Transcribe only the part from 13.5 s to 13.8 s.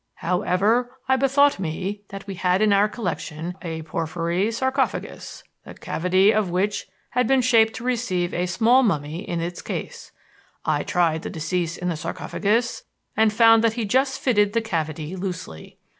that